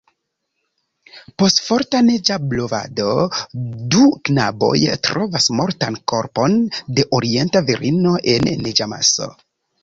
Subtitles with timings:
[1.41, 3.09] Post forta neĝa blovado,
[3.97, 4.71] du knaboj
[5.09, 6.57] trovas mortan korpon
[7.01, 9.31] de orienta virino en neĝamaso.